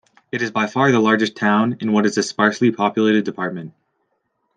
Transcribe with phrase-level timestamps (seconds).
[0.31, 3.75] It is by far the largest town in what is a sparsely populated department.